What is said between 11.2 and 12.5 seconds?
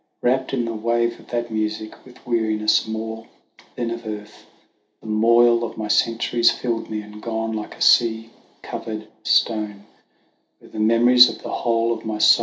of the whole of my sorrow VOL.